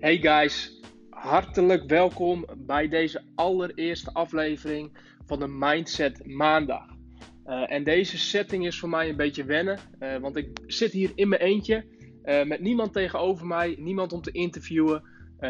Hey 0.00 0.18
guys, 0.18 0.80
hartelijk 1.10 1.84
welkom 1.86 2.46
bij 2.56 2.88
deze 2.88 3.22
allereerste 3.34 4.12
aflevering 4.12 4.98
van 5.24 5.38
de 5.38 5.46
Mindset 5.48 6.26
Maandag. 6.26 6.86
Uh, 7.46 7.72
en 7.72 7.84
deze 7.84 8.18
setting 8.18 8.66
is 8.66 8.78
voor 8.78 8.88
mij 8.88 9.08
een 9.08 9.16
beetje 9.16 9.44
wennen, 9.44 9.78
uh, 10.00 10.16
want 10.16 10.36
ik 10.36 10.58
zit 10.66 10.92
hier 10.92 11.12
in 11.14 11.28
mijn 11.28 11.40
eentje 11.40 11.84
uh, 12.24 12.44
met 12.44 12.60
niemand 12.60 12.92
tegenover 12.92 13.46
mij, 13.46 13.76
niemand 13.78 14.12
om 14.12 14.22
te 14.22 14.30
interviewen, 14.30 15.02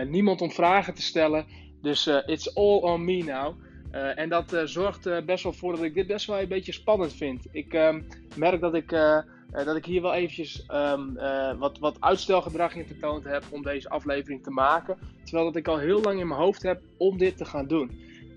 niemand 0.06 0.40
om 0.40 0.50
vragen 0.50 0.94
te 0.94 1.02
stellen. 1.02 1.46
Dus 1.82 2.06
it's 2.06 2.54
all 2.54 2.78
on 2.78 3.04
me 3.04 3.22
now. 3.22 3.54
en 4.16 4.28
dat 4.28 4.62
zorgt 4.64 5.24
best 5.26 5.42
wel 5.42 5.52
voor 5.52 5.72
dat 5.72 5.82
ik 5.82 5.94
dit 5.94 6.06
best 6.06 6.26
wel 6.26 6.40
een 6.40 6.48
beetje 6.48 6.72
spannend 6.72 7.14
vind. 7.14 7.46
Ik 7.50 7.74
ehm, 7.74 8.02
merk 8.36 8.60
dat 8.60 8.74
ik 8.74 8.90
dat 9.64 9.76
ik 9.76 9.84
hier 9.84 10.02
wel 10.02 10.14
eventjes 10.14 10.64
um, 10.72 11.16
uh, 11.16 11.58
wat, 11.58 11.78
wat 11.78 11.96
uitstelgedrag 12.00 12.74
in 12.74 12.86
vertoond 12.86 13.24
heb 13.24 13.44
om 13.50 13.62
deze 13.62 13.88
aflevering 13.88 14.42
te 14.42 14.50
maken. 14.50 14.98
Terwijl 15.24 15.44
dat 15.44 15.56
ik 15.56 15.68
al 15.68 15.78
heel 15.78 16.00
lang 16.00 16.20
in 16.20 16.28
mijn 16.28 16.40
hoofd 16.40 16.62
heb 16.62 16.82
om 16.96 17.18
dit 17.18 17.36
te 17.36 17.44
gaan 17.44 17.66
doen. 17.66 17.90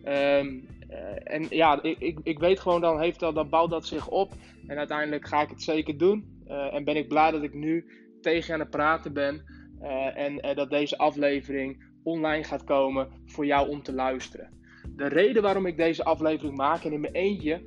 Um, 0.06 0.68
uh, 0.90 1.34
en 1.34 1.46
ja, 1.50 1.84
ik, 1.84 2.00
ik, 2.00 2.20
ik, 2.24 2.40
weet 2.40 2.60
gewoon 2.60 2.82
dan, 2.82 3.00
heeft 3.00 3.20
dat, 3.20 3.36
dan 3.36 3.50
bouwt 3.50 3.70
dat 3.70 3.88
zich 3.88 4.08
op. 4.08 4.34
En 4.68 4.78
uiteindelijk 4.78 5.28
ga 5.28 5.42
ik 5.42 5.50
het 5.50 5.64
zeker 5.64 5.98
doen. 5.98 6.44
en 6.48 6.84
ben 6.84 6.96
ik 6.96 7.08
blij 7.08 7.32
dat 7.32 7.44
ik 7.44 7.54
nu 7.54 7.86
tegen 8.22 8.48
je 8.48 8.54
aan 8.54 8.60
het 8.60 8.70
praten 8.70 9.14
ben. 9.14 9.44
en 10.16 10.56
dat 10.56 10.70
deze 10.70 10.98
aflevering 10.98 11.84
online 12.04 12.44
gaat 12.44 12.64
komen 12.64 13.08
voor 13.26 13.46
jou 13.46 13.70
om 13.70 13.84
te 13.84 13.94
luisteren. 13.94 14.50
De 14.96 15.08
reden 15.08 15.42
waarom 15.42 15.66
ik 15.66 15.78
deze 15.78 16.04
aflevering 16.04 16.58
maak 16.58 16.84
en 16.84 16.92
in 16.92 17.00
mijn 17.00 17.14
eentje 17.14 17.62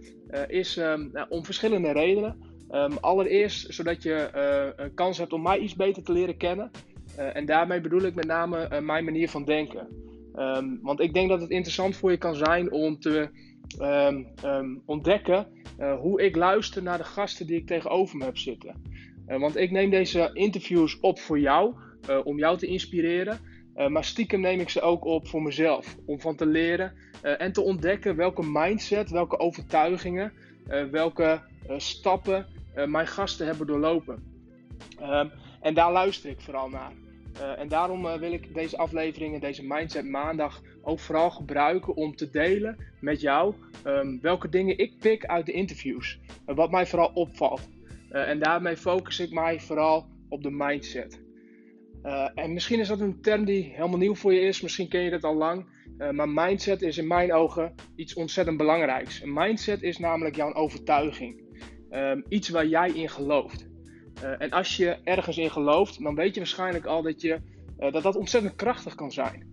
is 0.48 0.76
um, 0.76 1.12
om 1.28 1.44
verschillende 1.44 1.92
redenen. 1.92 2.51
Um, 2.72 2.98
allereerst 3.00 3.74
zodat 3.74 4.02
je 4.02 4.30
uh, 4.34 4.84
een 4.84 4.94
kans 4.94 5.18
hebt 5.18 5.32
om 5.32 5.42
mij 5.42 5.58
iets 5.58 5.76
beter 5.76 6.02
te 6.02 6.12
leren 6.12 6.36
kennen. 6.36 6.70
Uh, 7.18 7.36
en 7.36 7.46
daarmee 7.46 7.80
bedoel 7.80 8.02
ik 8.02 8.14
met 8.14 8.26
name 8.26 8.68
uh, 8.72 8.78
mijn 8.78 9.04
manier 9.04 9.28
van 9.28 9.44
denken. 9.44 9.88
Um, 10.36 10.78
want 10.82 11.00
ik 11.00 11.14
denk 11.14 11.28
dat 11.28 11.40
het 11.40 11.50
interessant 11.50 11.96
voor 11.96 12.10
je 12.10 12.16
kan 12.16 12.34
zijn 12.34 12.72
om 12.72 12.98
te 13.00 13.28
um, 14.44 14.82
ontdekken 14.86 15.46
hoe 16.00 16.22
ik 16.22 16.36
luister 16.36 16.82
naar 16.82 16.98
de 16.98 17.04
gasten 17.04 17.46
die 17.46 17.56
ik 17.56 17.66
tegenover 17.66 18.16
me 18.16 18.24
heb 18.24 18.38
zitten. 18.38 18.74
want 19.26 19.56
ik 19.56 19.70
neem 19.70 19.90
deze 19.90 20.30
interviews 20.32 21.00
op 21.00 21.18
voor 21.18 21.38
jou, 21.38 21.74
om 22.24 22.38
jou 22.38 22.58
te 22.58 22.66
inspireren. 22.66 23.38
maar 23.88 24.04
stiekem 24.04 24.40
neem 24.40 24.60
ik 24.60 24.68
ze 24.68 24.80
ook 24.80 25.04
op 25.04 25.28
voor 25.28 25.42
mezelf, 25.42 25.96
om 26.06 26.20
van 26.20 26.36
te 26.36 26.46
leren 26.46 26.92
en 27.22 27.52
te 27.52 27.60
ontdekken 27.60 28.16
welke 28.16 28.42
mindset, 28.44 29.10
welke 29.10 29.38
overtuigingen, 29.38 30.32
welke 30.90 31.40
stappen 31.76 32.46
uh, 32.76 32.86
mijn 32.86 33.06
gasten 33.06 33.46
hebben 33.46 33.66
doorlopen. 33.66 34.22
Um, 35.00 35.30
en 35.60 35.74
daar 35.74 35.92
luister 35.92 36.30
ik 36.30 36.40
vooral 36.40 36.68
naar. 36.68 36.92
Uh, 37.36 37.58
en 37.58 37.68
daarom 37.68 38.06
uh, 38.06 38.14
wil 38.14 38.32
ik 38.32 38.54
deze 38.54 38.76
aflevering 38.76 39.34
en 39.34 39.40
deze 39.40 39.66
Mindset 39.66 40.08
Maandag 40.08 40.62
ook 40.82 40.98
vooral 40.98 41.30
gebruiken 41.30 41.94
om 41.94 42.16
te 42.16 42.30
delen 42.30 42.76
met 43.00 43.20
jou 43.20 43.54
um, 43.86 44.20
welke 44.20 44.48
dingen 44.48 44.78
ik 44.78 44.98
pik 44.98 45.26
uit 45.26 45.46
de 45.46 45.52
interviews. 45.52 46.20
Wat 46.44 46.70
mij 46.70 46.86
vooral 46.86 47.10
opvalt. 47.14 47.68
en 48.10 48.38
daarmee 48.38 48.76
focus 48.76 49.20
ik 49.20 49.32
mij 49.32 49.60
vooral 49.60 50.06
op 50.28 50.42
de 50.42 50.50
mindset. 50.50 51.20
en 52.34 52.52
misschien 52.52 52.80
is 52.80 52.88
dat 52.88 53.00
een 53.00 53.20
term 53.20 53.44
die 53.44 53.62
helemaal 53.62 53.98
nieuw 53.98 54.14
voor 54.14 54.32
je 54.32 54.40
is, 54.40 54.60
misschien 54.60 54.88
ken 54.88 55.00
je 55.00 55.10
dat 55.10 55.24
al 55.24 55.34
lang. 55.34 55.66
maar 56.12 56.28
mindset 56.28 56.82
is 56.82 56.98
in 56.98 57.06
mijn 57.06 57.32
ogen 57.32 57.74
iets 57.96 58.14
ontzettend 58.14 58.56
belangrijks. 58.56 59.22
Een 59.22 59.32
mindset 59.32 59.82
is 59.82 59.98
namelijk 59.98 60.36
jouw 60.36 60.54
overtuiging. 60.54 61.51
Um, 61.94 62.24
iets 62.28 62.48
waar 62.48 62.66
jij 62.66 62.90
in 62.90 63.08
gelooft. 63.08 63.66
Uh, 64.22 64.34
en 64.38 64.50
als 64.50 64.76
je 64.76 64.98
ergens 65.04 65.38
in 65.38 65.50
gelooft, 65.50 66.02
dan 66.02 66.14
weet 66.14 66.34
je 66.34 66.40
waarschijnlijk 66.40 66.86
al 66.86 67.02
dat 67.02 67.20
je, 67.20 67.40
uh, 67.78 67.92
dat, 67.92 68.02
dat 68.02 68.16
ontzettend 68.16 68.54
krachtig 68.54 68.94
kan 68.94 69.12
zijn. 69.12 69.50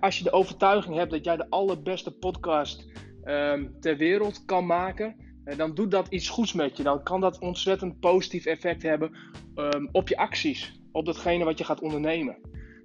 als 0.00 0.18
je 0.18 0.24
de 0.24 0.32
overtuiging 0.32 0.96
hebt 0.96 1.10
dat 1.10 1.24
jij 1.24 1.36
de 1.36 1.50
allerbeste 1.50 2.10
podcast 2.10 2.86
um, 3.24 3.80
ter 3.80 3.96
wereld 3.96 4.44
kan 4.44 4.66
maken, 4.66 5.16
uh, 5.44 5.56
dan 5.56 5.74
doet 5.74 5.90
dat 5.90 6.08
iets 6.08 6.28
goeds 6.28 6.52
met 6.52 6.76
je. 6.76 6.82
Dan 6.82 7.02
kan 7.02 7.20
dat 7.20 7.38
ontzettend 7.38 8.00
positief 8.00 8.46
effect 8.46 8.82
hebben 8.82 9.16
um, 9.54 9.88
op 9.92 10.08
je 10.08 10.16
acties, 10.16 10.80
op 10.92 11.06
datgene 11.06 11.44
wat 11.44 11.58
je 11.58 11.64
gaat 11.64 11.80
ondernemen. 11.80 12.36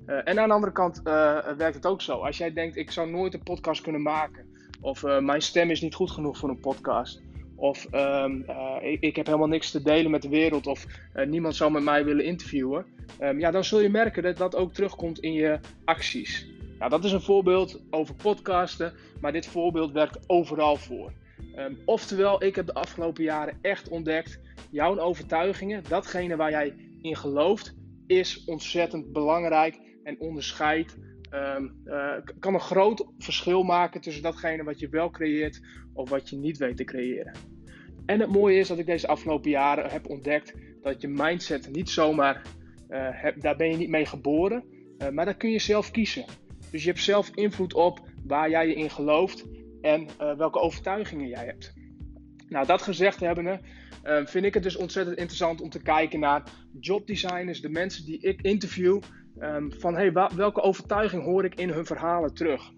en 0.05 0.39
aan 0.39 0.47
de 0.47 0.53
andere 0.53 0.73
kant 0.73 1.01
werkt 1.57 1.75
het 1.75 1.85
ook 1.85 2.01
zo. 2.01 2.17
Als 2.17 2.37
jij 2.37 2.53
denkt, 2.53 2.75
ik 2.75 2.91
zou 2.91 3.09
nooit 3.09 3.33
een 3.33 3.43
podcast 3.43 3.81
kunnen 3.81 4.01
maken, 4.01 4.45
of 4.81 5.03
mijn 5.03 5.41
stem 5.41 5.69
is 5.69 5.81
niet 5.81 5.95
goed 5.95 6.11
genoeg 6.11 6.37
voor 6.37 6.49
een 6.49 6.59
podcast, 6.59 7.21
of 7.55 7.87
um, 7.93 8.45
uh, 8.49 8.75
ik, 8.81 9.01
ik, 9.01 9.15
heb 9.15 9.25
helemaal 9.25 9.47
niks 9.47 9.71
te 9.71 9.81
delen 9.81 10.11
met 10.11 10.21
de 10.21 10.29
wereld. 10.29 10.67
Of 10.67 10.85
uh, 11.15 11.25
niemand 11.25 11.55
zou 11.55 11.71
met 11.71 11.83
mij 11.83 12.05
willen 12.05 12.25
interviewen. 12.25 12.85
Um, 13.21 13.39
ja, 13.39 13.51
dan 13.51 13.63
zul 13.63 13.79
je 13.79 13.89
merken 13.89 14.23
dat 14.23 14.37
dat 14.37 14.55
ook 14.55 14.73
terugkomt 14.73 15.19
in 15.19 15.33
je 15.33 15.59
acties. 15.85 16.47
Nou, 16.79 16.89
dat 16.89 17.03
is 17.03 17.11
een 17.11 17.21
voorbeeld 17.21 17.81
over 17.89 18.15
podcasten. 18.15 18.93
Maar 19.21 19.31
dit 19.31 19.45
voorbeeld 19.45 19.91
werkt 19.91 20.19
overal 20.27 20.75
voor. 20.75 21.11
Um, 21.55 21.77
oftewel, 21.85 22.43
ik 22.43 22.55
heb 22.55 22.65
de 22.65 22.73
afgelopen 22.73 23.23
jaren 23.23 23.57
echt 23.61 23.87
ontdekt. 23.87 24.39
Jouw 24.69 24.99
overtuigingen, 24.99 25.83
datgene 25.87 26.35
waar 26.35 26.51
jij 26.51 26.73
in 27.01 27.15
gelooft, 27.15 27.75
is 28.07 28.43
ontzettend 28.45 29.11
belangrijk 29.11 29.79
en 30.03 30.19
onderscheidt 30.19 30.97
um, 31.35 31.81
uh, 31.85 32.13
kan 32.39 32.53
een 32.53 32.59
groot 32.59 33.05
verschil 33.17 33.63
maken 33.63 34.01
tussen 34.01 34.23
datgene 34.23 34.63
wat 34.63 34.79
je 34.79 34.89
wel 34.89 35.09
creëert 35.09 35.61
of 35.93 36.09
wat 36.09 36.29
je 36.29 36.35
niet 36.35 36.57
weet 36.57 36.77
te 36.77 36.83
creëren. 36.83 37.33
En 38.05 38.19
het 38.19 38.29
mooie 38.29 38.59
is 38.59 38.67
dat 38.67 38.79
ik 38.79 38.85
deze 38.85 39.07
afgelopen 39.07 39.49
jaren 39.49 39.91
heb 39.91 40.09
ontdekt 40.09 40.53
dat 40.81 41.01
je 41.01 41.07
mindset 41.07 41.71
niet 41.71 41.89
zomaar, 41.89 42.41
heb, 42.89 43.41
daar 43.41 43.55
ben 43.55 43.69
je 43.69 43.77
niet 43.77 43.89
mee 43.89 44.05
geboren, 44.05 44.63
uh, 44.97 45.09
maar 45.09 45.25
daar 45.25 45.37
kun 45.37 45.51
je 45.51 45.59
zelf 45.59 45.91
kiezen. 45.91 46.25
Dus 46.71 46.83
je 46.83 46.89
hebt 46.89 47.01
zelf 47.01 47.29
invloed 47.33 47.73
op 47.73 47.99
waar 48.23 48.49
jij 48.49 48.67
je 48.67 48.75
in 48.75 48.89
gelooft 48.89 49.45
en 49.81 50.07
welke 50.17 50.59
overtuigingen 50.59 51.27
jij 51.27 51.45
hebt. 51.45 51.73
Nou, 52.49 52.65
dat 52.65 52.81
gezegd 52.81 53.19
hebbende, 53.19 53.59
vind 54.25 54.45
ik 54.45 54.53
het 54.53 54.63
dus 54.63 54.75
ontzettend 54.75 55.17
interessant 55.17 55.61
om 55.61 55.69
te 55.69 55.81
kijken 55.81 56.19
naar 56.19 56.43
jobdesigners, 56.79 57.61
de 57.61 57.69
mensen 57.69 58.05
die 58.05 58.19
ik 58.19 58.41
interview, 58.41 58.99
Um, 59.41 59.71
van 59.73 59.95
hey, 59.95 60.13
welke 60.35 60.61
overtuiging 60.61 61.23
hoor 61.23 61.45
ik 61.45 61.55
in 61.55 61.69
hun 61.69 61.85
verhalen 61.85 62.33
terug? 62.33 62.71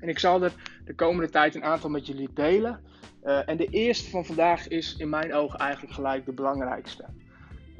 En 0.00 0.08
ik 0.08 0.18
zal 0.18 0.42
er 0.42 0.52
de 0.84 0.94
komende 0.94 1.30
tijd 1.30 1.54
een 1.54 1.64
aantal 1.64 1.90
met 1.90 2.06
jullie 2.06 2.28
delen. 2.34 2.80
Uh, 3.24 3.48
en 3.48 3.56
de 3.56 3.66
eerste 3.66 4.10
van 4.10 4.24
vandaag 4.24 4.68
is 4.68 4.96
in 4.96 5.08
mijn 5.08 5.34
ogen 5.34 5.58
eigenlijk 5.58 5.94
gelijk 5.94 6.26
de 6.26 6.32
belangrijkste. 6.32 7.04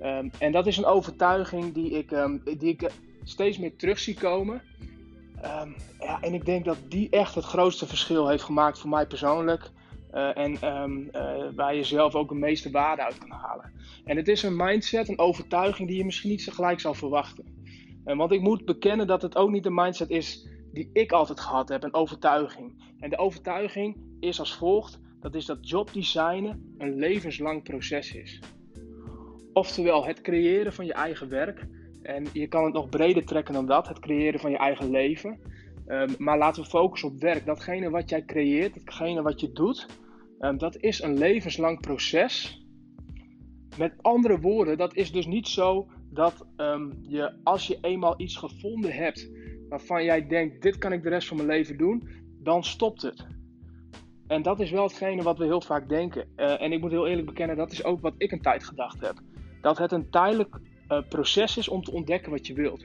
Um, 0.02 0.30
en 0.38 0.52
dat 0.52 0.66
is 0.66 0.76
een 0.76 0.84
overtuiging 0.84 1.74
die 1.74 1.90
ik, 1.90 2.10
um, 2.10 2.42
die 2.44 2.70
ik 2.70 2.90
steeds 3.24 3.58
meer 3.58 3.76
terug 3.76 3.98
zie 3.98 4.14
komen. 4.14 4.62
ja, 6.00 6.20
en 6.20 6.34
ik 6.34 6.44
denk 6.44 6.64
dat 6.64 6.78
die 6.88 7.10
echt 7.10 7.34
het 7.34 7.44
grootste 7.44 7.86
verschil 7.86 8.28
heeft 8.28 8.42
gemaakt 8.42 8.78
voor 8.78 8.90
mij 8.90 9.06
persoonlijk. 9.06 9.70
Uh, 10.14 10.36
en 10.36 10.58
waar 11.54 11.74
je 11.74 11.84
zelf 11.84 12.14
ook 12.14 12.28
de 12.28 12.34
meeste 12.34 12.70
waarde 12.70 13.04
uit 13.04 13.18
kan 13.18 13.30
halen. 13.30 13.72
En 14.04 14.16
het 14.16 14.28
is 14.28 14.42
een 14.42 14.56
mindset, 14.56 15.08
een 15.08 15.18
overtuiging 15.18 15.88
die 15.88 15.96
je 15.96 16.04
misschien 16.04 16.30
niet 16.30 16.42
zo 16.42 16.52
gelijk 16.52 16.80
zal 16.80 16.94
verwachten. 16.94 17.59
Want 18.04 18.32
ik 18.32 18.40
moet 18.40 18.64
bekennen 18.64 19.06
dat 19.06 19.22
het 19.22 19.36
ook 19.36 19.50
niet 19.50 19.62
de 19.62 19.70
mindset 19.70 20.10
is 20.10 20.48
die 20.72 20.90
ik 20.92 21.12
altijd 21.12 21.40
gehad 21.40 21.68
heb, 21.68 21.82
een 21.82 21.94
overtuiging. 21.94 22.94
En 22.98 23.10
de 23.10 23.18
overtuiging 23.18 23.96
is 24.20 24.38
als 24.38 24.56
volgt: 24.56 25.00
dat 25.20 25.34
is 25.34 25.46
dat 25.46 25.68
jobdesignen 25.68 26.74
een 26.78 26.94
levenslang 26.94 27.62
proces 27.62 28.14
is. 28.14 28.40
Oftewel, 29.52 30.06
het 30.06 30.20
creëren 30.20 30.72
van 30.72 30.86
je 30.86 30.92
eigen 30.92 31.28
werk. 31.28 31.66
En 32.02 32.26
je 32.32 32.48
kan 32.48 32.64
het 32.64 32.72
nog 32.72 32.88
breder 32.88 33.24
trekken 33.24 33.54
dan 33.54 33.66
dat, 33.66 33.88
het 33.88 33.98
creëren 33.98 34.40
van 34.40 34.50
je 34.50 34.58
eigen 34.58 34.90
leven. 34.90 35.38
Um, 35.86 36.14
maar 36.18 36.38
laten 36.38 36.62
we 36.62 36.68
focussen 36.68 37.08
op 37.08 37.20
werk. 37.20 37.46
Datgene 37.46 37.90
wat 37.90 38.10
jij 38.10 38.24
creëert, 38.24 38.74
datgene 38.74 39.22
wat 39.22 39.40
je 39.40 39.52
doet, 39.52 39.86
um, 40.40 40.58
dat 40.58 40.76
is 40.76 41.02
een 41.02 41.18
levenslang 41.18 41.80
proces. 41.80 42.64
Met 43.78 43.94
andere 44.00 44.40
woorden, 44.40 44.78
dat 44.78 44.94
is 44.94 45.12
dus 45.12 45.26
niet 45.26 45.48
zo 45.48 45.88
dat 46.10 46.46
um, 46.56 46.98
je 47.02 47.32
als 47.42 47.66
je 47.66 47.78
eenmaal 47.80 48.14
iets 48.16 48.36
gevonden 48.36 48.92
hebt 48.92 49.30
waarvan 49.68 50.04
jij 50.04 50.26
denkt, 50.26 50.62
dit 50.62 50.78
kan 50.78 50.92
ik 50.92 51.02
de 51.02 51.08
rest 51.08 51.28
van 51.28 51.36
mijn 51.36 51.48
leven 51.48 51.76
doen, 51.76 52.08
dan 52.42 52.64
stopt 52.64 53.02
het. 53.02 53.26
En 54.26 54.42
dat 54.42 54.60
is 54.60 54.70
wel 54.70 54.82
hetgene 54.82 55.22
wat 55.22 55.38
we 55.38 55.44
heel 55.44 55.60
vaak 55.60 55.88
denken. 55.88 56.28
Uh, 56.36 56.62
en 56.62 56.72
ik 56.72 56.80
moet 56.80 56.90
heel 56.90 57.06
eerlijk 57.06 57.26
bekennen, 57.26 57.56
dat 57.56 57.72
is 57.72 57.84
ook 57.84 58.00
wat 58.00 58.14
ik 58.16 58.32
een 58.32 58.42
tijd 58.42 58.64
gedacht 58.64 59.00
heb. 59.00 59.20
Dat 59.60 59.78
het 59.78 59.92
een 59.92 60.10
tijdelijk 60.10 60.58
uh, 60.88 61.02
proces 61.08 61.56
is 61.56 61.68
om 61.68 61.82
te 61.82 61.92
ontdekken 61.92 62.30
wat 62.30 62.46
je 62.46 62.54
wilt. 62.54 62.84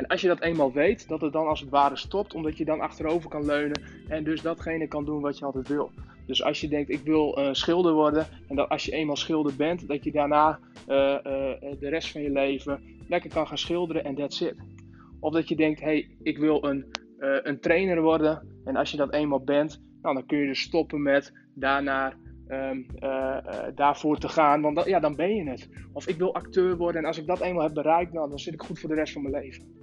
En 0.00 0.06
als 0.06 0.20
je 0.20 0.28
dat 0.28 0.40
eenmaal 0.40 0.72
weet, 0.72 1.08
dat 1.08 1.20
het 1.20 1.32
dan 1.32 1.46
als 1.46 1.60
het 1.60 1.68
ware 1.68 1.96
stopt, 1.96 2.34
omdat 2.34 2.56
je 2.56 2.64
dan 2.64 2.80
achterover 2.80 3.30
kan 3.30 3.44
leunen 3.44 3.82
en 4.08 4.24
dus 4.24 4.42
datgene 4.42 4.88
kan 4.88 5.04
doen 5.04 5.20
wat 5.20 5.38
je 5.38 5.44
altijd 5.44 5.68
wil. 5.68 5.90
Dus 6.26 6.42
als 6.44 6.60
je 6.60 6.68
denkt, 6.68 6.90
ik 6.90 7.00
wil 7.04 7.38
uh, 7.38 7.48
schilder 7.52 7.92
worden, 7.92 8.26
en 8.48 8.56
dat 8.56 8.68
als 8.68 8.84
je 8.84 8.92
eenmaal 8.92 9.16
schilder 9.16 9.56
bent, 9.56 9.88
dat 9.88 10.04
je 10.04 10.12
daarna 10.12 10.58
uh, 10.88 10.96
uh, 10.96 11.20
de 11.80 11.88
rest 11.88 12.12
van 12.12 12.22
je 12.22 12.30
leven 12.30 12.82
lekker 13.08 13.30
kan 13.30 13.46
gaan 13.46 13.58
schilderen 13.58 14.04
en 14.04 14.14
that's 14.14 14.40
it. 14.40 14.54
Of 15.18 15.32
dat 15.32 15.48
je 15.48 15.56
denkt, 15.56 15.80
hey, 15.80 16.08
ik 16.22 16.38
wil 16.38 16.64
een, 16.64 16.84
een 17.18 17.60
trainer 17.60 18.02
worden, 18.02 18.62
en 18.64 18.76
als 18.76 18.90
je 18.90 18.96
dat 18.96 19.12
eenmaal 19.12 19.44
bent, 19.44 19.82
nou, 20.02 20.14
dan 20.14 20.26
kun 20.26 20.38
je 20.38 20.46
dus 20.46 20.60
stoppen 20.60 21.02
met 21.02 21.32
daarna 21.54 22.12
um, 22.48 22.86
daarvoor 23.74 24.18
te 24.18 24.28
gaan, 24.28 24.60
want 24.60 24.84
ja, 24.84 25.00
dan 25.00 25.16
ben 25.16 25.34
je 25.34 25.50
het. 25.50 25.68
Of 25.92 26.08
ik 26.08 26.16
wil 26.16 26.34
acteur 26.34 26.76
worden, 26.76 27.00
en 27.00 27.06
als 27.06 27.18
ik 27.18 27.26
dat 27.26 27.40
eenmaal 27.40 27.62
heb 27.62 27.74
bereikt, 27.74 28.12
nou, 28.12 28.28
dan 28.28 28.38
zit 28.38 28.54
ik 28.54 28.62
goed 28.62 28.78
voor 28.78 28.88
de 28.88 28.94
rest 28.94 29.12
van 29.12 29.22
mijn 29.22 29.42
leven. 29.42 29.78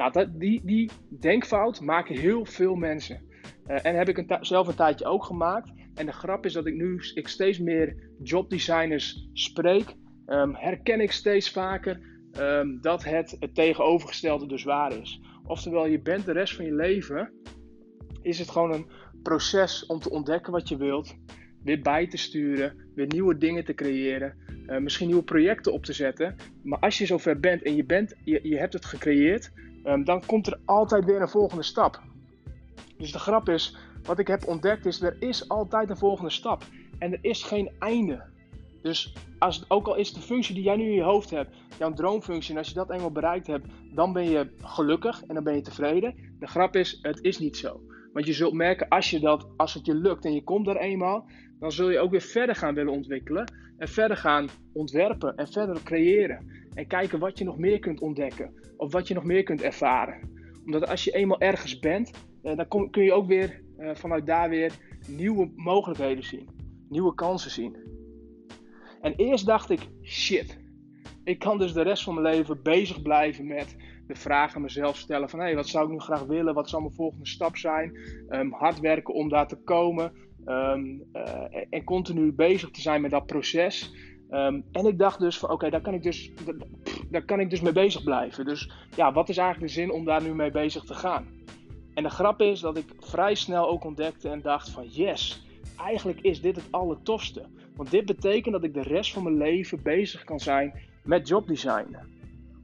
Nou, 0.00 0.12
dat, 0.12 0.40
die, 0.40 0.60
die 0.64 0.90
denkfout 1.08 1.80
maken 1.80 2.16
heel 2.16 2.44
veel 2.44 2.74
mensen. 2.74 3.20
Uh, 3.66 3.84
en 3.84 3.96
heb 3.96 4.08
ik 4.08 4.18
een 4.18 4.36
zelf 4.40 4.68
een 4.68 4.74
tijdje 4.74 5.04
ook 5.04 5.24
gemaakt. 5.24 5.72
En 5.94 6.06
de 6.06 6.12
grap 6.12 6.44
is 6.44 6.52
dat 6.52 6.66
ik 6.66 6.74
nu 6.74 7.02
ik 7.14 7.28
steeds 7.28 7.58
meer 7.58 8.10
jobdesigners 8.22 9.28
spreek, 9.32 9.94
um, 10.26 10.54
herken 10.54 11.00
ik 11.00 11.12
steeds 11.12 11.50
vaker 11.50 12.00
um, 12.38 12.78
dat 12.80 13.04
het 13.04 13.36
het 13.40 13.54
tegenovergestelde 13.54 14.46
dus 14.46 14.64
waar 14.64 14.92
is. 14.92 15.20
Oftewel, 15.44 15.86
je 15.86 16.00
bent 16.00 16.24
de 16.24 16.32
rest 16.32 16.54
van 16.54 16.64
je 16.64 16.74
leven, 16.74 17.32
is 18.22 18.38
het 18.38 18.50
gewoon 18.50 18.72
een 18.72 18.90
proces 19.22 19.86
om 19.86 19.98
te 19.98 20.10
ontdekken 20.10 20.52
wat 20.52 20.68
je 20.68 20.76
wilt, 20.76 21.16
weer 21.64 21.80
bij 21.80 22.06
te 22.06 22.16
sturen, 22.16 22.90
weer 22.94 23.06
nieuwe 23.06 23.36
dingen 23.36 23.64
te 23.64 23.74
creëren, 23.74 24.36
uh, 24.66 24.78
misschien 24.78 25.06
nieuwe 25.06 25.22
projecten 25.22 25.72
op 25.72 25.84
te 25.84 25.92
zetten. 25.92 26.36
Maar 26.62 26.78
als 26.78 26.98
je 26.98 27.06
zover 27.06 27.40
bent 27.40 27.62
en 27.62 27.76
je, 27.76 27.84
bent, 27.84 28.14
je 28.24 28.56
hebt 28.56 28.72
het 28.72 28.84
gecreëerd, 28.84 29.52
um, 29.84 30.04
dan 30.04 30.22
komt 30.26 30.46
er 30.46 30.58
altijd 30.64 31.04
weer 31.04 31.20
een 31.20 31.28
volgende 31.28 31.62
stap. 31.62 32.00
Dus 32.96 33.12
de 33.12 33.18
grap 33.18 33.48
is, 33.48 33.76
wat 34.02 34.18
ik 34.18 34.26
heb 34.26 34.46
ontdekt 34.46 34.86
is, 34.86 35.02
er 35.02 35.16
is 35.18 35.48
altijd 35.48 35.90
een 35.90 35.96
volgende 35.96 36.30
stap. 36.30 36.64
En 36.98 37.12
er 37.12 37.18
is 37.22 37.42
geen 37.42 37.70
einde. 37.78 38.22
Dus 38.82 39.12
als, 39.38 39.64
ook 39.68 39.86
al 39.86 39.96
is 39.96 40.12
de 40.12 40.20
functie 40.20 40.54
die 40.54 40.64
jij 40.64 40.76
nu 40.76 40.84
in 40.84 40.94
je 40.94 41.02
hoofd 41.02 41.30
hebt, 41.30 41.56
jouw 41.78 41.92
droomfunctie, 41.92 42.52
en 42.52 42.58
als 42.58 42.68
je 42.68 42.74
dat 42.74 42.90
eenmaal 42.90 43.12
bereikt 43.12 43.46
hebt, 43.46 43.66
dan 43.94 44.12
ben 44.12 44.30
je 44.30 44.50
gelukkig 44.62 45.22
en 45.26 45.34
dan 45.34 45.44
ben 45.44 45.54
je 45.54 45.62
tevreden. 45.62 46.14
De 46.38 46.46
grap 46.46 46.76
is, 46.76 46.98
het 47.02 47.20
is 47.22 47.38
niet 47.38 47.56
zo. 47.56 47.80
Want 48.12 48.26
je 48.26 48.32
zult 48.32 48.52
merken, 48.52 48.88
als, 48.88 49.10
je 49.10 49.20
dat, 49.20 49.48
als 49.56 49.74
het 49.74 49.86
je 49.86 49.94
lukt 49.94 50.24
en 50.24 50.34
je 50.34 50.44
komt 50.44 50.68
er 50.68 50.76
eenmaal, 50.76 51.26
dan 51.58 51.72
zul 51.72 51.90
je 51.90 51.98
ook 51.98 52.10
weer 52.10 52.20
verder 52.20 52.54
gaan 52.54 52.74
willen 52.74 52.92
ontwikkelen. 52.92 53.52
En 53.78 53.88
verder 53.88 54.16
gaan 54.16 54.48
ontwerpen 54.72 55.36
en 55.36 55.48
verder 55.48 55.82
creëren. 55.82 56.59
En 56.74 56.86
kijken 56.86 57.18
wat 57.18 57.38
je 57.38 57.44
nog 57.44 57.58
meer 57.58 57.78
kunt 57.78 58.00
ontdekken. 58.00 58.54
Of 58.76 58.92
wat 58.92 59.08
je 59.08 59.14
nog 59.14 59.24
meer 59.24 59.42
kunt 59.42 59.62
ervaren. 59.62 60.30
Omdat 60.64 60.88
als 60.88 61.04
je 61.04 61.10
eenmaal 61.10 61.40
ergens 61.40 61.78
bent, 61.78 62.10
eh, 62.42 62.56
dan 62.56 62.90
kun 62.90 63.04
je 63.04 63.12
ook 63.12 63.26
weer 63.26 63.62
eh, 63.76 63.94
vanuit 63.94 64.26
daar 64.26 64.48
weer 64.48 64.72
nieuwe 65.08 65.50
mogelijkheden 65.56 66.24
zien. 66.24 66.48
Nieuwe 66.88 67.14
kansen 67.14 67.50
zien. 67.50 67.76
En 69.00 69.14
eerst 69.16 69.46
dacht 69.46 69.70
ik, 69.70 69.88
shit. 70.02 70.58
Ik 71.24 71.38
kan 71.38 71.58
dus 71.58 71.72
de 71.72 71.82
rest 71.82 72.02
van 72.02 72.14
mijn 72.14 72.34
leven 72.36 72.62
bezig 72.62 73.02
blijven 73.02 73.46
met 73.46 73.76
de 74.06 74.14
vragen 74.14 74.56
aan 74.56 74.62
mezelf 74.62 74.96
stellen 74.96 75.28
van 75.28 75.38
hé, 75.38 75.44
hey, 75.44 75.54
wat 75.54 75.68
zou 75.68 75.84
ik 75.84 75.92
nu 75.92 75.98
graag 75.98 76.24
willen? 76.24 76.54
Wat 76.54 76.68
zal 76.68 76.80
mijn 76.80 76.92
volgende 76.92 77.26
stap 77.26 77.56
zijn? 77.56 77.96
Um, 78.28 78.52
hard 78.52 78.80
werken 78.80 79.14
om 79.14 79.28
daar 79.28 79.48
te 79.48 79.56
komen. 79.56 80.12
Um, 80.46 81.04
uh, 81.12 81.64
en 81.70 81.84
continu 81.84 82.32
bezig 82.32 82.70
te 82.70 82.80
zijn 82.80 83.00
met 83.00 83.10
dat 83.10 83.26
proces. 83.26 83.94
Um, 84.30 84.64
en 84.72 84.86
ik 84.86 84.98
dacht 84.98 85.20
dus 85.20 85.38
van 85.38 85.50
oké, 85.50 85.70
daar, 85.70 85.80
kan 85.80 85.94
ik 85.94 86.02
dus, 86.02 86.30
daar 87.10 87.24
kan 87.24 87.40
ik 87.40 87.50
dus 87.50 87.60
mee 87.60 87.72
bezig 87.72 88.02
blijven. 88.02 88.44
Dus 88.44 88.70
ja, 88.96 89.12
wat 89.12 89.28
is 89.28 89.36
eigenlijk 89.36 89.72
de 89.72 89.80
zin 89.80 89.90
om 89.90 90.04
daar 90.04 90.22
nu 90.22 90.34
mee 90.34 90.50
bezig 90.50 90.84
te 90.84 90.94
gaan? 90.94 91.26
En 91.94 92.02
de 92.02 92.10
grap 92.10 92.40
is 92.40 92.60
dat 92.60 92.76
ik 92.76 92.84
vrij 92.98 93.34
snel 93.34 93.68
ook 93.68 93.84
ontdekte 93.84 94.28
en 94.28 94.40
dacht 94.42 94.70
van 94.70 94.86
yes, 94.88 95.46
eigenlijk 95.76 96.20
is 96.20 96.40
dit 96.40 96.56
het 96.56 96.64
allertofste. 96.70 97.44
Want 97.76 97.90
dit 97.90 98.06
betekent 98.06 98.54
dat 98.54 98.64
ik 98.64 98.74
de 98.74 98.82
rest 98.82 99.12
van 99.12 99.22
mijn 99.22 99.36
leven 99.36 99.82
bezig 99.82 100.24
kan 100.24 100.40
zijn 100.40 100.72
met 101.04 101.28
jobdesignen. 101.28 102.08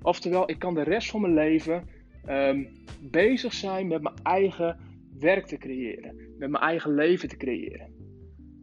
Oftewel, 0.02 0.50
ik 0.50 0.58
kan 0.58 0.74
de 0.74 0.82
rest 0.82 1.10
van 1.10 1.20
mijn 1.20 1.34
leven 1.34 1.88
um, 2.28 2.68
bezig 3.00 3.52
zijn 3.52 3.86
met 3.86 4.02
mijn 4.02 4.14
eigen 4.22 4.78
werk 5.18 5.46
te 5.46 5.56
creëren. 5.56 6.16
Met 6.38 6.50
mijn 6.50 6.64
eigen 6.64 6.94
leven 6.94 7.28
te 7.28 7.36
creëren. 7.36 7.94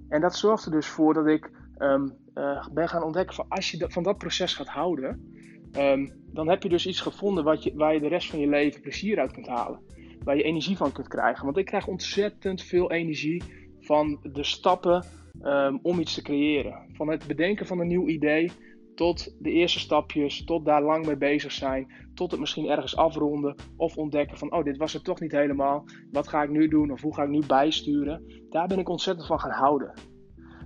En 0.09 0.21
dat 0.21 0.35
zorgt 0.35 0.65
er 0.65 0.71
dus 0.71 0.87
voor 0.87 1.13
dat 1.13 1.27
ik 1.27 1.51
um, 1.83 2.13
uh, 2.35 2.67
ben 2.73 2.89
gaan 2.89 3.03
ontdekken 3.03 3.35
van 3.35 3.45
als 3.49 3.71
je 3.71 3.85
van 3.87 4.03
dat 4.03 4.17
proces 4.17 4.53
gaat 4.53 4.67
houden, 4.67 5.33
um, 5.77 6.13
dan 6.33 6.49
heb 6.49 6.63
je 6.63 6.69
dus 6.69 6.87
iets 6.87 7.01
gevonden 7.01 7.43
wat 7.43 7.63
je, 7.63 7.73
waar 7.75 7.93
je 7.93 7.99
de 7.99 8.07
rest 8.07 8.29
van 8.29 8.39
je 8.39 8.47
leven 8.47 8.81
plezier 8.81 9.19
uit 9.19 9.31
kunt 9.31 9.47
halen. 9.47 9.79
Waar 10.23 10.37
je 10.37 10.43
energie 10.43 10.77
van 10.77 10.91
kunt 10.91 11.07
krijgen. 11.07 11.45
Want 11.45 11.57
ik 11.57 11.65
krijg 11.65 11.87
ontzettend 11.87 12.63
veel 12.63 12.91
energie 12.91 13.43
van 13.79 14.19
de 14.21 14.43
stappen 14.43 15.05
um, 15.41 15.79
om 15.81 15.99
iets 15.99 16.13
te 16.13 16.21
creëren. 16.21 16.89
Van 16.93 17.09
het 17.09 17.27
bedenken 17.27 17.65
van 17.65 17.79
een 17.79 17.87
nieuw 17.87 18.07
idee 18.07 18.51
tot 18.95 19.35
de 19.39 19.51
eerste 19.51 19.79
stapjes, 19.79 20.43
tot 20.43 20.65
daar 20.65 20.83
lang 20.83 21.05
mee 21.05 21.17
bezig 21.17 21.51
zijn, 21.51 21.91
tot 22.13 22.31
het 22.31 22.39
misschien 22.39 22.69
ergens 22.69 22.95
afronden 22.95 23.55
of 23.77 23.97
ontdekken 23.97 24.37
van, 24.37 24.53
oh, 24.53 24.63
dit 24.63 24.77
was 24.77 24.93
het 24.93 25.03
toch 25.03 25.19
niet 25.19 25.31
helemaal. 25.31 25.83
Wat 26.11 26.27
ga 26.27 26.43
ik 26.43 26.49
nu 26.49 26.67
doen 26.67 26.91
of 26.91 27.01
hoe 27.01 27.13
ga 27.13 27.23
ik 27.23 27.29
nu 27.29 27.41
bijsturen? 27.47 28.45
Daar 28.49 28.67
ben 28.67 28.79
ik 28.79 28.89
ontzettend 28.89 29.27
van 29.27 29.39
gaan 29.39 29.51
houden. 29.51 29.93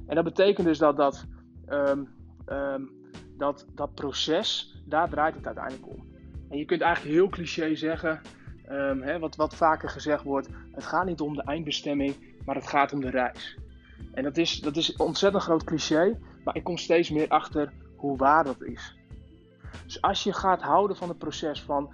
En 0.08 0.16
dat 0.16 0.24
betekent 0.24 0.68
dus 0.68 0.78
dat 0.78 0.98
dat, 0.98 1.26
um, 1.70 2.08
um, 2.50 2.92
dat, 3.38 3.66
dat 3.76 3.94
proces, 3.94 4.82
daar 4.86 5.10
draait 5.10 5.36
het 5.36 5.46
uiteindelijk 5.46 5.88
om. 5.88 6.06
En 6.50 6.58
je 6.58 6.66
kunt 6.66 6.82
eigenlijk 6.82 7.16
heel 7.16 7.30
cliché 7.30 7.76
zeggen, 7.76 8.22
um, 8.70 9.02
hè, 9.02 9.20
wat, 9.20 9.36
wat 9.36 9.56
vaker 9.56 9.90
gezegd 9.90 10.24
wordt, 10.24 10.50
het 10.72 10.86
gaat 10.86 11.06
niet 11.06 11.22
om 11.22 11.36
de 11.36 11.44
eindbestemming, 11.44 12.16
maar 12.46 12.56
het 12.56 12.68
gaat 12.68 12.94
om 12.94 13.02
de 13.02 13.10
reis. 13.10 13.58
En 14.14 14.24
dat 14.24 14.38
is, 14.38 14.60
dat 14.60 14.76
is 14.76 14.90
een 14.94 15.00
ontzettend 15.00 15.44
groot 15.44 15.64
cliché, 15.64 16.20
maar 16.44 16.56
ik 16.56 16.64
kom 16.64 16.78
steeds 16.78 17.10
meer 17.10 17.28
achter 17.28 17.74
hoe 17.96 18.18
waar 18.18 18.44
dat 18.44 18.62
is. 18.62 18.96
Dus 19.86 20.02
als 20.02 20.24
je 20.24 20.34
gaat 20.34 20.62
houden 20.62 20.98
van 20.98 21.10
het 21.10 21.18
proces, 21.18 21.62
van 21.62 21.94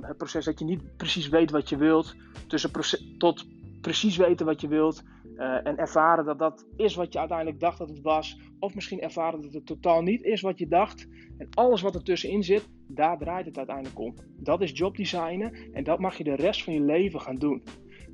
het 0.00 0.16
proces 0.16 0.44
dat 0.44 0.58
je 0.58 0.64
niet 0.64 0.96
precies 0.96 1.28
weet 1.28 1.50
wat 1.50 1.68
je 1.68 1.76
wilt, 1.76 2.14
tussen 2.46 2.70
tot 3.18 3.46
precies 3.80 4.16
weten 4.16 4.46
wat 4.46 4.60
je 4.60 4.68
wilt 4.68 5.02
uh, 5.38 5.66
en 5.66 5.76
ervaren 5.76 6.24
dat 6.24 6.38
dat 6.38 6.66
is 6.76 6.94
wat 6.94 7.12
je 7.12 7.18
uiteindelijk 7.18 7.60
dacht 7.60 7.78
dat 7.78 7.88
het 7.88 8.00
was, 8.00 8.40
of 8.58 8.74
misschien 8.74 9.00
ervaren 9.00 9.42
dat 9.42 9.52
het 9.52 9.66
totaal 9.66 10.02
niet 10.02 10.22
is 10.22 10.40
wat 10.40 10.58
je 10.58 10.68
dacht, 10.68 11.08
en 11.38 11.48
alles 11.50 11.82
wat 11.82 11.94
er 11.94 12.02
tussenin 12.02 12.42
zit, 12.42 12.68
daar 12.86 13.18
draait 13.18 13.46
het 13.46 13.56
uiteindelijk 13.56 13.98
om. 13.98 14.14
Dat 14.36 14.62
is 14.62 14.78
jobdesignen 14.78 15.72
en 15.72 15.84
dat 15.84 15.98
mag 15.98 16.16
je 16.16 16.24
de 16.24 16.34
rest 16.34 16.64
van 16.64 16.72
je 16.72 16.80
leven 16.80 17.20
gaan 17.20 17.36
doen. 17.36 17.62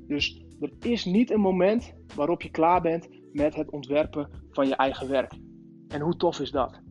Dus 0.07 0.45
er 0.59 0.71
is 0.79 1.05
niet 1.05 1.31
een 1.31 1.39
moment 1.39 1.93
waarop 2.15 2.41
je 2.41 2.51
klaar 2.51 2.81
bent 2.81 3.09
met 3.33 3.55
het 3.55 3.71
ontwerpen 3.71 4.29
van 4.51 4.67
je 4.67 4.75
eigen 4.75 5.09
werk. 5.09 5.33
En 5.87 6.01
hoe 6.01 6.15
tof 6.15 6.39
is 6.39 6.51
dat? 6.51 6.81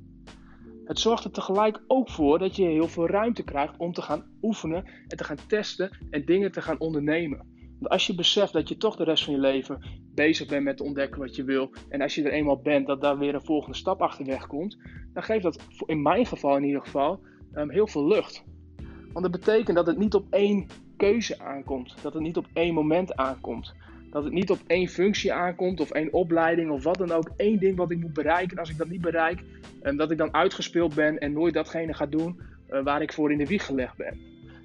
Het 0.84 0.98
zorgt 0.98 1.24
er 1.24 1.30
tegelijk 1.30 1.82
ook 1.86 2.10
voor 2.10 2.38
dat 2.38 2.56
je 2.56 2.64
heel 2.64 2.88
veel 2.88 3.06
ruimte 3.06 3.42
krijgt 3.42 3.76
om 3.76 3.92
te 3.92 4.02
gaan 4.02 4.24
oefenen 4.42 4.84
en 4.84 5.16
te 5.16 5.24
gaan 5.24 5.46
testen 5.48 5.98
en 6.10 6.24
dingen 6.24 6.52
te 6.52 6.62
gaan 6.62 6.80
ondernemen. 6.80 7.53
Als 7.88 8.06
je 8.06 8.14
beseft 8.14 8.52
dat 8.52 8.68
je 8.68 8.76
toch 8.76 8.96
de 8.96 9.04
rest 9.04 9.24
van 9.24 9.34
je 9.34 9.40
leven 9.40 9.82
bezig 10.14 10.48
bent 10.48 10.64
met 10.64 10.80
ontdekken 10.80 11.20
wat 11.20 11.36
je 11.36 11.44
wil, 11.44 11.70
en 11.88 12.00
als 12.00 12.14
je 12.14 12.22
er 12.22 12.32
eenmaal 12.32 12.60
bent 12.60 12.86
dat 12.86 13.00
daar 13.00 13.18
weer 13.18 13.34
een 13.34 13.44
volgende 13.44 13.76
stap 13.76 14.02
achterweg 14.02 14.46
komt, 14.46 14.78
dan 15.12 15.22
geeft 15.22 15.42
dat 15.42 15.66
in 15.86 16.02
mijn 16.02 16.26
geval 16.26 16.56
in 16.56 16.64
ieder 16.64 16.82
geval 16.82 17.20
um, 17.54 17.70
heel 17.70 17.86
veel 17.86 18.06
lucht. 18.06 18.44
Want 19.12 19.32
dat 19.32 19.40
betekent 19.40 19.76
dat 19.76 19.86
het 19.86 19.98
niet 19.98 20.14
op 20.14 20.26
één 20.30 20.66
keuze 20.96 21.38
aankomt, 21.38 21.94
dat 22.02 22.12
het 22.12 22.22
niet 22.22 22.36
op 22.36 22.46
één 22.52 22.74
moment 22.74 23.16
aankomt. 23.16 23.74
Dat 24.10 24.24
het 24.24 24.32
niet 24.32 24.50
op 24.50 24.58
één 24.66 24.88
functie 24.88 25.32
aankomt 25.32 25.80
of 25.80 25.90
één 25.90 26.12
opleiding 26.12 26.70
of 26.70 26.84
wat 26.84 26.98
dan 26.98 27.10
ook. 27.10 27.30
één 27.36 27.58
ding 27.58 27.76
wat 27.76 27.90
ik 27.90 28.00
moet 28.00 28.12
bereiken. 28.12 28.50
En 28.50 28.58
als 28.58 28.70
ik 28.70 28.78
dat 28.78 28.88
niet 28.88 29.00
bereik, 29.00 29.42
um, 29.82 29.96
dat 29.96 30.10
ik 30.10 30.18
dan 30.18 30.34
uitgespeeld 30.34 30.94
ben 30.94 31.18
en 31.18 31.32
nooit 31.32 31.54
datgene 31.54 31.94
ga 31.94 32.06
doen 32.06 32.40
uh, 32.70 32.82
waar 32.82 33.02
ik 33.02 33.12
voor 33.12 33.32
in 33.32 33.38
de 33.38 33.46
wieg 33.46 33.66
gelegd 33.66 33.96
ben. 33.96 34.18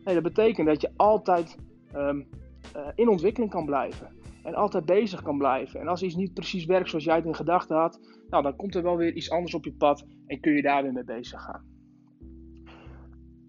Nee, 0.05 0.13
dat 0.13 0.23
betekent 0.23 0.67
dat 0.67 0.81
je 0.81 0.89
altijd 0.95 1.57
um, 1.95 2.27
uh, 2.75 2.88
in 2.95 3.09
ontwikkeling 3.09 3.51
kan 3.51 3.65
blijven. 3.65 4.17
En 4.43 4.53
altijd 4.53 4.85
bezig 4.85 5.21
kan 5.21 5.38
blijven. 5.38 5.79
En 5.79 5.88
als 5.88 6.01
iets 6.01 6.15
niet 6.15 6.33
precies 6.33 6.65
werkt 6.65 6.89
zoals 6.89 7.03
jij 7.03 7.15
het 7.15 7.25
in 7.25 7.35
gedachten 7.35 7.77
had, 7.77 7.99
nou, 8.29 8.43
dan 8.43 8.55
komt 8.55 8.75
er 8.75 8.83
wel 8.83 8.97
weer 8.97 9.13
iets 9.13 9.31
anders 9.31 9.53
op 9.53 9.65
je 9.65 9.73
pad 9.73 10.05
en 10.27 10.39
kun 10.39 10.53
je 10.53 10.61
daar 10.61 10.83
weer 10.83 10.93
mee 10.93 11.03
bezig 11.03 11.41
gaan. 11.41 11.77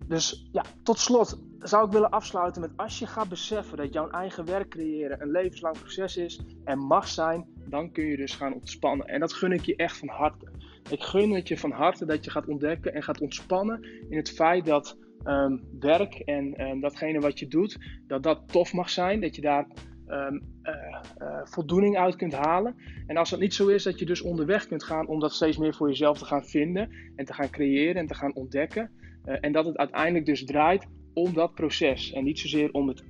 Dus 0.06 0.48
ja, 0.52 0.64
tot 0.82 0.98
slot 0.98 1.40
zou 1.58 1.86
ik 1.86 1.92
willen 1.92 2.10
afsluiten 2.10 2.60
met 2.60 2.70
als 2.76 2.98
je 2.98 3.06
gaat 3.06 3.28
beseffen 3.28 3.76
dat 3.76 3.92
jouw 3.92 4.10
eigen 4.10 4.44
werk 4.44 4.68
creëren 4.68 5.22
een 5.22 5.30
levenslang 5.30 5.78
proces 5.78 6.16
is 6.16 6.40
en 6.64 6.78
mag 6.78 7.08
zijn, 7.08 7.46
dan 7.68 7.92
kun 7.92 8.04
je 8.04 8.16
dus 8.16 8.34
gaan 8.34 8.54
ontspannen. 8.54 9.06
En 9.06 9.20
dat 9.20 9.32
gun 9.32 9.52
ik 9.52 9.64
je 9.64 9.76
echt 9.76 9.98
van 9.98 10.08
harte. 10.08 10.50
Ik 10.90 11.02
gun 11.02 11.30
het 11.30 11.48
je 11.48 11.58
van 11.58 11.70
harte 11.70 12.04
dat 12.04 12.24
je 12.24 12.30
gaat 12.30 12.48
ontdekken 12.48 12.94
en 12.94 13.02
gaat 13.02 13.20
ontspannen 13.20 13.82
in 14.08 14.16
het 14.16 14.30
feit 14.30 14.64
dat 14.64 14.96
um, 15.24 15.60
werk 15.80 16.14
en 16.14 16.68
um, 16.68 16.80
datgene 16.80 17.20
wat 17.20 17.38
je 17.38 17.48
doet, 17.48 17.78
dat 18.06 18.22
dat 18.22 18.42
tof 18.46 18.72
mag 18.72 18.90
zijn. 18.90 19.20
Dat 19.20 19.34
je 19.34 19.42
daar 19.42 19.66
um, 20.08 20.42
uh, 20.62 20.72
uh, 21.18 21.40
voldoening 21.44 21.96
uit 21.96 22.16
kunt 22.16 22.32
halen. 22.32 22.76
En 23.06 23.16
als 23.16 23.30
dat 23.30 23.40
niet 23.40 23.54
zo 23.54 23.68
is, 23.68 23.82
dat 23.82 23.98
je 23.98 24.06
dus 24.06 24.22
onderweg 24.22 24.66
kunt 24.66 24.84
gaan 24.84 25.06
om 25.06 25.20
dat 25.20 25.32
steeds 25.32 25.56
meer 25.56 25.74
voor 25.74 25.88
jezelf 25.88 26.18
te 26.18 26.24
gaan 26.24 26.44
vinden 26.44 26.90
en 27.16 27.24
te 27.24 27.32
gaan 27.32 27.50
creëren 27.50 27.96
en 27.96 28.06
te 28.06 28.14
gaan 28.14 28.34
ontdekken. 28.34 28.90
Uh, 29.24 29.36
en 29.40 29.52
dat 29.52 29.64
het 29.64 29.76
uiteindelijk 29.76 30.26
dus 30.26 30.44
draait 30.44 30.86
om 31.14 31.32
dat 31.32 31.54
proces 31.54 32.12
en 32.12 32.24
niet 32.24 32.38
zozeer 32.38 32.72
om 32.72 32.88
het 32.88 33.04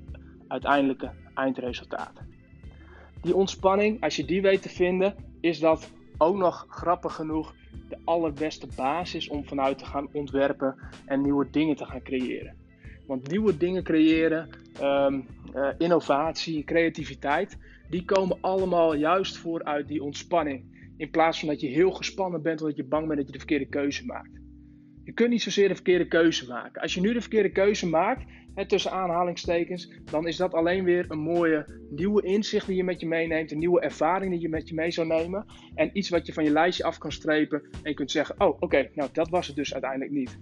uiteindelijke 0.49 1.11
eindresultaat. 1.35 2.23
Die 3.23 3.35
ontspanning, 3.35 4.03
als 4.03 4.17
je 4.17 4.25
die 4.25 4.43
weet 4.43 4.63
te 4.63 4.69
vinden, 4.69 5.15
is 5.41 5.59
dat 5.59 5.91
ook 6.21 6.37
nog 6.37 6.67
grappig 6.69 7.15
genoeg 7.15 7.55
de 7.89 7.99
allerbeste 8.05 8.69
basis 8.77 9.29
om 9.29 9.45
vanuit 9.45 9.79
te 9.79 9.85
gaan 9.85 10.09
ontwerpen 10.13 10.77
en 11.05 11.23
nieuwe 11.23 11.51
dingen 11.51 11.77
te 11.77 11.85
gaan 11.85 12.03
creëren. 12.03 12.57
Want 13.07 13.31
nieuwe 13.31 13.57
dingen 13.57 13.83
creëren, 13.83 14.49
um, 14.83 15.27
uh, 15.55 15.69
innovatie, 15.79 16.65
creativiteit, 16.65 17.59
die 17.91 18.05
komen 18.05 18.39
allemaal 18.41 18.95
juist 18.95 19.37
vooruit 19.37 19.89
die 19.89 20.03
ontspanning. 20.03 20.93
In 20.97 21.11
plaats 21.11 21.39
van 21.39 21.49
dat 21.49 21.61
je 21.61 21.67
heel 21.67 21.91
gespannen 21.91 22.43
bent 22.43 22.61
omdat 22.61 22.77
je 22.77 22.85
bang 22.85 23.07
bent 23.07 23.17
dat 23.19 23.27
je 23.27 23.33
de 23.33 23.39
verkeerde 23.39 23.69
keuze 23.69 24.05
maakt. 24.05 24.40
Je 25.11 25.17
kunt 25.17 25.31
niet 25.31 25.43
zozeer 25.43 25.69
de 25.69 25.75
verkeerde 25.75 26.09
keuze 26.09 26.49
maken. 26.49 26.83
Als 26.83 26.95
je 26.95 27.01
nu 27.01 27.13
de 27.13 27.21
verkeerde 27.21 27.51
keuze 27.51 27.87
maakt, 27.87 28.25
hè, 28.55 28.67
tussen 28.67 28.91
aanhalingstekens, 28.91 29.91
dan 30.05 30.27
is 30.27 30.37
dat 30.37 30.55
alleen 30.55 30.85
weer 30.85 31.05
een 31.09 31.19
mooie 31.19 31.67
nieuwe 31.91 32.23
inzicht 32.23 32.67
die 32.67 32.77
je 32.77 32.85
met 32.85 33.01
je 33.01 33.07
meeneemt, 33.07 33.53
een 33.53 33.59
nieuwe 33.59 33.81
ervaring 33.81 34.33
die 34.33 34.41
je 34.41 34.49
met 34.49 34.69
je 34.69 34.75
mee 34.75 34.91
zou 34.91 35.07
nemen 35.07 35.47
en 35.75 35.91
iets 35.93 36.09
wat 36.09 36.27
je 36.27 36.33
van 36.33 36.45
je 36.45 36.51
lijstje 36.51 36.85
af 36.85 36.99
kan 36.99 37.13
strepen 37.13 37.63
en 37.83 37.95
kunt 37.95 38.11
zeggen, 38.11 38.41
oh 38.41 38.57
oké, 38.63 38.91
nou 38.95 39.11
dat 39.13 39.29
was 39.29 39.47
het 39.47 39.57
dus 39.57 39.73
uiteindelijk 39.73 40.11
niet. 40.11 40.39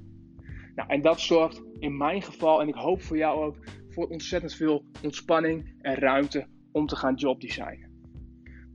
Nou, 0.74 0.88
en 0.88 1.02
dat 1.02 1.20
zorgt 1.20 1.62
in 1.78 1.96
mijn 1.96 2.22
geval, 2.22 2.60
en 2.60 2.68
ik 2.68 2.74
hoop 2.74 3.02
voor 3.02 3.16
jou 3.16 3.44
ook, 3.44 3.56
voor 3.88 4.08
ontzettend 4.08 4.54
veel 4.54 4.84
ontspanning 5.02 5.74
en 5.80 5.94
ruimte 5.94 6.46
om 6.72 6.86
te 6.86 6.96
gaan 6.96 7.14
jobdesignen. 7.14 7.90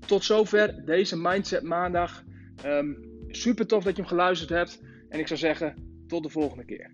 Tot 0.06 0.24
zover 0.24 0.86
deze 0.86 1.18
Mindset 1.18 1.64
Maandag. 1.64 2.24
Um, 2.66 3.12
super 3.28 3.68
tof 3.68 3.84
dat 3.84 3.96
je 3.96 4.02
hem 4.02 4.12
geluisterd 4.12 4.50
hebt. 4.50 4.92
En 5.14 5.20
ik 5.20 5.28
zou 5.28 5.40
zeggen, 5.40 5.76
tot 6.08 6.24
de 6.24 6.30
volgende 6.30 6.66
keer. 6.66 6.92